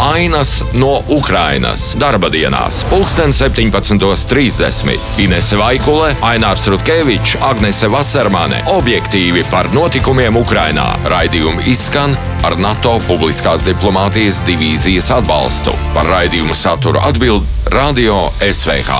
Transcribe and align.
Ainas 0.00 0.64
no 0.72 1.02
Ukrainas. 1.08 1.96
Darba 2.00 2.30
dienās, 2.32 2.86
pulksten 2.88 3.34
17.30. 3.36 4.94
Inese 5.20 5.58
Vaikule, 5.60 6.14
Ainārs 6.24 6.64
Rutkevičs, 6.72 7.36
Agnese 7.44 7.88
Vasarmane- 7.92 8.62
objektīvi 8.78 9.44
par 9.50 9.68
notikumiem 9.74 10.36
Ukrainā. 10.40 10.96
Raidījumi 11.04 11.68
izskan 11.68 12.16
ar 12.42 12.56
NATO 12.56 12.96
publiskās 13.08 13.60
diplomātijas 13.68 14.40
divīzijas 14.48 15.10
atbalstu. 15.18 15.76
Par 15.94 16.06
raidījumu 16.06 16.54
saturu 16.54 16.98
atbild 17.04 17.44
Radio 17.68 18.30
SVH. 18.40 18.96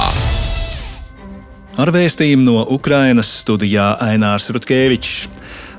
Ar 1.79 1.89
vēstījumu 1.89 2.45
no 2.45 2.67
Ukrainas 2.69 3.45
studijā 3.45 3.97
Ainārs 4.05 4.51
Rutkevičs. 4.53 5.29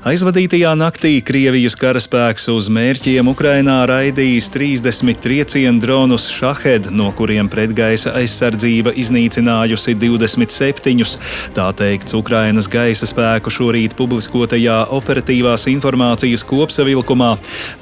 Aizvadītajā 0.02 0.72
naktī 0.74 1.20
Krievijas 1.22 1.76
karaspēks 1.78 2.48
uz 2.50 2.66
mērķiem 2.74 3.28
Ukrainā 3.30 3.76
raidījis 3.86 4.48
30 4.50 5.20
triecienu 5.22 5.78
dronus 5.78 6.24
Šahed, 6.34 6.88
no 6.90 7.12
kuriem 7.14 7.46
pretgaisa 7.46 8.10
aizsardzība 8.18 8.90
iznīcinājusi 8.98 9.94
27. 9.94 11.06
Tā 11.54 11.66
teikts 11.78 12.16
Ukrainas 12.18 12.66
gaisa 12.72 13.06
spēku 13.06 13.52
šorīt 13.54 13.94
publiskotajā 13.94 14.80
operatīvās 14.98 15.68
informācijas 15.70 16.42
kopsavilkumā. 16.50 17.30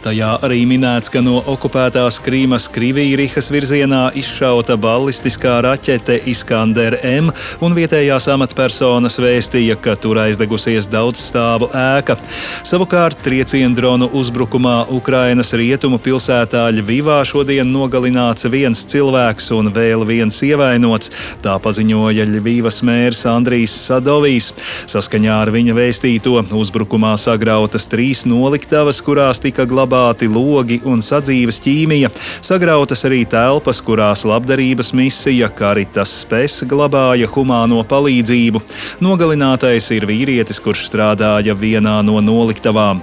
Tajā 0.04 0.34
arī 0.44 0.60
minēts, 0.68 1.08
ka 1.08 1.24
no 1.24 1.40
okupētās 1.54 2.20
Krīmas 2.20 2.68
Krivīrihas 2.76 3.48
virzienā 3.48 4.02
izšauta 4.20 4.76
ballistiskā 4.76 5.56
raķete 5.64 6.20
Iskander 6.34 6.98
M, 7.00 7.32
un 7.64 7.80
vietējās 7.80 8.28
amatpersonas 8.36 9.16
vēstīja, 9.24 9.80
ka 9.80 9.96
tur 9.96 10.20
aizdegusies 10.28 10.92
daudzstāvu 10.92 11.72
ēka 11.72 12.09
spēka. 12.10 12.18
Savukārt 12.64 13.22
triecienu 13.22 13.74
dronu 13.74 14.08
uzbrukumā 14.12 14.90
Ukrainas 14.90 15.52
rietumu 15.54 15.98
pilsētā 15.98 16.68
Ļvivā 16.74 17.22
šodien 17.24 17.66
nogalināts 17.72 18.48
viens 18.50 18.84
cilvēks 18.84 19.50
un 19.56 19.72
vēl 19.72 20.04
viens 20.06 20.42
ievainots. 20.42 21.10
Tā 21.42 21.58
paziņoja 21.58 22.26
Ļvivas 22.28 22.82
mērs 22.82 23.24
Andrijs 23.26 23.72
Sadovijs. 23.86 24.52
Saskaņā 24.86 25.40
ar 25.42 25.50
viņa 25.50 25.74
vēstīto 25.74 26.44
uzbrukumā 26.52 27.16
sagrautas 27.18 27.88
trīs 27.90 28.26
noliktavas, 28.26 29.00
kurās 29.02 29.40
tika 29.40 29.66
glabāti 29.66 30.28
logi 30.28 30.80
un 30.84 31.00
sadzīves 31.00 31.60
ķīmija. 31.64 32.10
Sagrautas 32.42 33.04
arī 33.08 33.24
telpas, 33.28 33.80
kurās 33.82 34.24
labdarības 34.28 34.92
misija 34.94 35.48
Karitas 35.48 36.20
Spes 36.22 36.62
glabāja 36.68 37.28
humāno 37.30 37.82
palīdzību. 37.88 38.62
Nogalinātais 39.00 39.90
ir 39.96 40.06
vīrietis, 40.06 40.60
kurš 40.62 40.86
strādāja 40.90 41.56
vienā 41.56 41.99
no 42.02 42.20
noliktavām. 42.24 43.02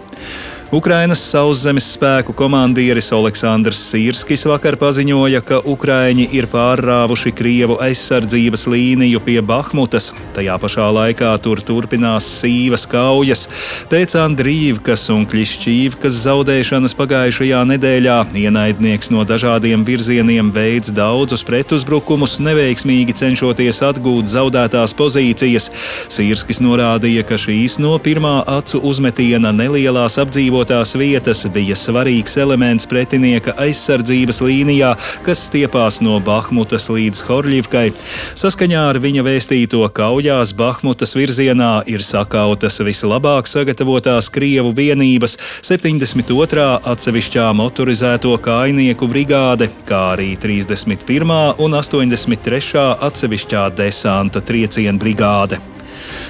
Ukrainas 0.68 1.22
sauszemes 1.24 1.86
spēku 1.94 2.34
komandieris 2.36 3.08
Aleksandrs 3.16 3.80
Sīrskis 3.88 4.42
vakar 4.50 4.76
paziņoja, 4.76 5.40
ka 5.48 5.62
Ukraiņi 5.64 6.26
ir 6.36 6.50
pārrāvuši 6.52 7.32
Krievu 7.32 7.78
aizsardzības 7.86 8.66
līniju 8.68 9.22
pie 9.24 9.38
Bahmutas. 9.40 10.10
Tajā 10.36 10.58
pašā 10.60 10.90
laikā 10.92 11.30
tur 11.40 11.62
turpinās 11.64 12.28
sīvas 12.42 12.84
kaujas. 12.92 13.46
Pēc 13.88 14.18
Andrīvkas 14.20 15.06
un 15.16 15.24
Kļišķīvkas 15.32 16.20
zaudēšanas 16.26 16.98
pagājušajā 17.00 17.64
nedēļā 17.72 18.18
ienaidnieks 18.36 19.14
no 19.16 19.24
dažādiem 19.24 19.88
virzieniem 19.88 20.52
veids 20.52 20.92
daudzus 20.92 21.48
pretuzbrukumus, 21.48 22.42
neveiksmīgi 22.44 23.16
cenšoties 23.24 23.80
atgūt 23.88 24.28
zaudētās 24.36 24.98
pozīcijas. 25.00 25.72
Sīrskis 26.12 26.60
norādīja, 26.60 27.24
ka 27.24 27.40
šīs 27.40 27.80
no 27.80 27.96
pirmā 28.04 28.42
acu 28.60 28.84
uzmetiena 28.84 29.56
nelielās 29.56 30.20
apdzīvotības 30.20 30.57
apdzīvotās 30.58 30.96
vietas 30.98 31.46
bija 31.54 31.76
svarīgs 31.78 32.34
elements 32.42 32.88
pretinieka 32.90 33.54
aizsardzības 33.62 34.40
līnijā, 34.42 34.96
kas 35.22 35.44
stiepās 35.46 36.02
no 36.02 36.18
Bahmutas 36.20 36.90
līdz 36.90 37.22
Horļivkai. 37.28 37.92
Saskaņā 38.34 38.88
ar 38.90 38.98
viņa 38.98 39.22
vēstīto 39.22 39.84
kaujās 39.94 40.56
Bahmutas 40.58 41.14
virzienā 41.14 41.84
ir 41.86 42.02
sakautas 42.02 42.82
vislabāk 42.82 43.46
sagatavotās 43.46 44.32
Krievu 44.34 44.74
vienības 44.74 45.38
72. 45.62 46.68
atsevišķā 46.82 47.48
motorizēto 47.54 48.34
kainieku 48.42 49.08
brigāde, 49.08 49.70
kā 49.86 50.16
arī 50.16 50.34
31. 50.42 51.58
un 51.62 51.82
83. 51.84 52.86
atsevišķā 52.98 53.70
desanta 53.78 54.42
triecienu 54.42 54.98
brigāde. 54.98 55.62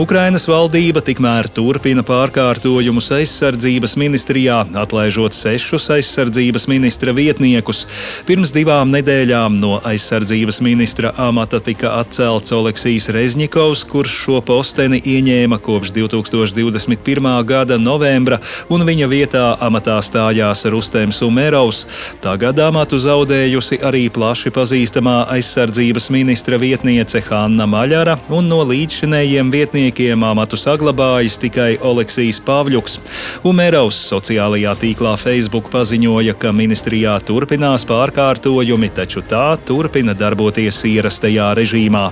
Ukrainas 0.00 0.46
valdība 0.48 1.02
tikmēr 1.04 1.50
turpina 1.52 2.00
pārkārtojumus 2.06 3.10
aizsardzības 3.12 3.92
ministrijā, 4.00 4.62
atlaižot 4.80 5.36
sešus 5.36 5.90
aizsardzības 5.92 6.64
ministra 6.70 7.12
vietniekus. 7.12 7.82
Pirms 8.24 8.54
divām 8.56 8.88
nedēļām 8.94 9.58
no 9.60 9.74
aizsardzības 9.84 10.62
ministra 10.64 11.12
amata 11.20 11.60
tika 11.60 11.92
atcelts 11.98 12.54
Oleksijs 12.56 13.10
Rezņikovs, 13.12 13.84
kurš 13.92 14.14
šo 14.22 14.40
posteni 14.48 15.02
ieņēma 15.12 15.60
kopš 15.60 15.92
2021. 15.98 17.28
gada 17.44 17.76
novembra, 17.76 18.40
un 18.72 18.86
viņa 18.88 19.10
vietā 19.12 19.44
amatā 19.60 19.98
stājās 20.00 20.64
Rustems 20.72 21.20
Umerovs. 21.26 21.84
Tagad 22.24 22.64
amatu 22.64 22.96
zaudējusi 22.96 23.82
arī 23.84 24.06
plaši 24.08 24.54
pazīstamā 24.56 25.18
aizsardzības 25.36 26.08
ministra 26.16 26.56
vietniece 26.56 27.20
Hanna 27.28 27.68
Maļara, 27.68 28.16
un 28.32 28.48
no 28.48 28.62
līdzšinējiem 29.32 29.50
vietniekiem 29.52 30.24
amatu 30.24 30.56
saglabājis 30.60 31.38
tikai 31.40 31.78
Oleksijs 31.80 32.40
Pāvļuks. 32.44 32.98
Umerovs 33.48 33.96
sociālajā 34.10 34.74
tīklā 34.76 35.16
Facebook 35.16 35.70
paziņoja, 35.72 36.34
ka 36.36 36.52
ministrijā 36.52 37.18
turpinās 37.24 37.86
pārkārtojumi, 37.88 38.90
taču 38.92 39.22
tā 39.22 39.56
turpina 39.64 40.12
darboties 40.12 40.84
ierastajā 40.84 41.54
režīmā. 41.56 42.10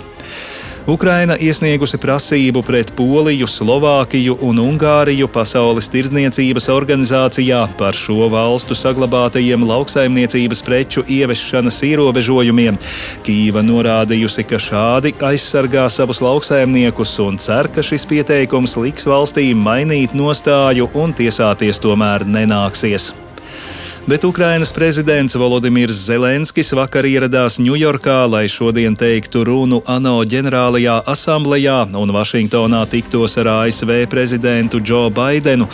Ukraina 0.89 1.35
iesniegusi 1.37 1.99
prasību 2.01 2.63
pret 2.65 2.91
Poliju, 2.97 3.45
Slovākiju 3.45 4.39
un 4.47 4.63
Ungāriju 4.63 5.29
Pasaules 5.29 5.91
tirdzniecības 5.93 6.71
organizācijā 6.73 7.61
par 7.77 7.97
šo 7.97 8.31
valstu 8.33 8.77
saglabātajiem 8.79 9.67
lauksaimniecības 9.69 10.65
preču 10.65 11.05
ieviešanas 11.05 11.83
ierobežojumiem. 11.85 12.81
Kīva 13.27 13.65
norādījusi, 13.67 14.47
ka 14.49 14.57
šādi 14.57 15.13
aizsargā 15.21 15.85
savus 15.93 16.25
lauksaimniekus 16.25 17.19
un 17.27 17.37
cer, 17.37 17.69
ka 17.69 17.85
šis 17.85 18.09
pieteikums 18.09 18.79
liks 18.81 19.09
valstīm 19.11 19.61
mainīt 19.61 20.17
nostāju 20.17 20.89
un 20.97 21.13
tiesāties 21.13 21.83
tomēr 21.85 22.25
nenāksies 22.25 23.13
bet 24.11 24.25
Ukrainas 24.25 24.73
prezidents 24.73 25.37
Volodimirs 25.37 25.95
Zelenskis 25.95 26.73
vakar 26.75 27.07
ieradās 27.07 27.61
Ņujorkā, 27.63 28.25
lai 28.27 28.49
šodien 28.51 28.97
teiktu 28.99 29.45
runu 29.47 29.79
ANO 29.87 30.17
ģenerālajā 30.27 30.97
asamblējā 31.13 31.77
un 31.95 32.11
Vašingtonā 32.11 32.81
tiktos 32.91 33.39
ar 33.39 33.51
ASV 33.53 33.93
prezidentu 34.11 34.81
Džo 34.83 35.05
Baidenu. 35.15 35.69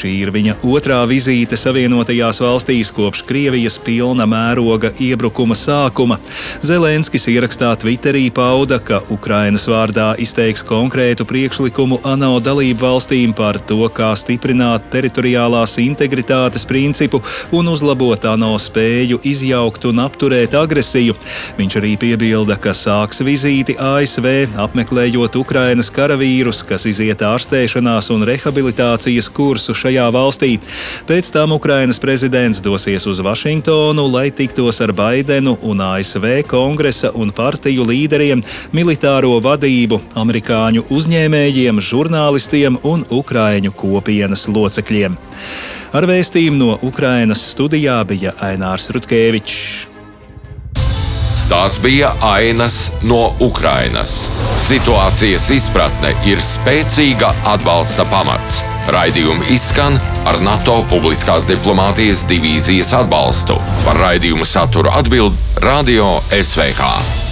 Šī 0.00 0.12
ir 0.22 0.32
viņa 0.32 0.54
otrā 0.64 1.02
vizīte 1.10 1.58
Savienotajās 1.60 2.40
valstīs 2.40 2.94
kopš 2.96 3.26
Krievijas 3.28 3.76
pilna 3.76 4.24
mēroga 4.24 4.94
iebrukuma 4.96 5.52
sākuma. 5.52 6.16
Zelenskis 6.64 7.28
ierakstā 7.28 7.74
Twitterī 7.76 8.24
pauda, 8.32 8.80
ka 8.80 9.02
Ukrainas 9.12 9.68
vārdā 9.68 10.14
izteiks 10.16 10.64
konkrētu 10.64 11.28
priekšlikumu 11.28 12.00
ANO 12.08 12.40
dalību 12.40 12.86
valstīm 12.86 13.36
par 13.36 13.60
to, 13.60 13.84
kā 13.92 14.14
stiprināt 14.16 14.88
teritoriālās 14.96 15.76
integritātes 15.84 16.64
principu 16.64 17.20
un 17.52 17.68
uzlabot 17.82 18.24
ANO 18.30 18.52
spēju 18.62 19.18
izjaukt 19.26 19.88
un 19.90 19.98
apturēt 20.04 20.52
agresiju. 20.54 21.16
Viņš 21.56 21.76
arī 21.80 21.96
piebilda, 21.98 22.54
ka 22.54 22.70
sāks 22.76 23.18
vizīti 23.26 23.74
ASV, 23.74 24.28
apmeklējot 24.62 25.34
Ukrainas 25.40 25.90
karavīrus, 25.90 26.60
kas 26.68 26.86
iziet 26.86 27.24
ārstēšanās 27.26 28.12
un 28.14 28.22
rehabilitācijas 28.28 29.32
kursu 29.34 29.74
šajā 29.74 30.06
valstī. 30.14 30.52
Pēc 31.10 31.32
tam 31.34 31.56
Ukrainas 31.58 31.98
prezidents 31.98 32.62
dosies 32.62 33.08
uz 33.10 33.18
Vašingtonu, 33.18 34.06
lai 34.14 34.28
tiktos 34.30 34.78
ar 34.84 34.94
Baidenu 34.94 35.56
un 35.66 35.82
ASV 35.82 36.44
kongresa 36.46 37.10
un 37.18 37.34
partiju 37.34 37.88
līderiem, 37.90 38.46
militāro 38.70 39.40
vadību, 39.42 39.98
amerikāņu 40.22 40.86
uzņēmējiem, 40.86 41.82
žurnālistiem 41.82 42.78
un 42.86 43.02
Ukraiņu 43.10 43.74
kopienas 43.74 44.46
locekļiem. 44.46 45.18
Ar 45.92 46.06
vēstījumu 46.08 46.56
no 46.56 46.78
Ukrainas 46.88 47.42
studijā 47.72 48.02
bija 48.04 48.34
Ainārs 48.44 48.90
Rutkevičs. 48.92 49.86
Tās 51.48 51.78
bija 51.80 52.10
ainas 52.20 52.92
no 53.02 53.32
Ukrainas. 53.40 54.28
Situācijas 54.60 55.48
izpratne 55.56 56.12
ir 56.28 56.40
spēcīga 56.40 57.32
atbalsta 57.54 58.04
pamats. 58.12 58.60
Raidījumi 58.92 59.54
izskan 59.56 59.96
ar 60.28 60.40
NATO 60.44 60.82
publiskās 60.92 61.48
diplomātijas 61.48 62.26
divīzijas 62.28 62.92
atbalstu. 63.00 63.56
Par 63.88 64.04
raidījumu 64.04 64.44
saturu 64.44 64.92
atbild 64.92 65.36
Radio 65.64 66.18
SVH. 66.28 67.31